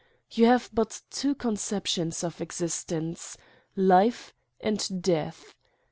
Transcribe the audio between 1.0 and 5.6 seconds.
two conceptions of existence: life and death.